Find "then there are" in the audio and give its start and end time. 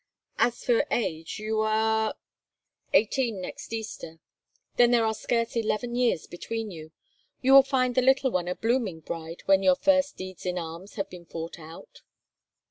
4.77-5.13